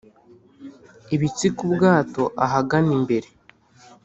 ibitsika 1.15 1.59
ubwato 1.67 2.23
ahagana 2.45 2.91
imbere 2.97 3.27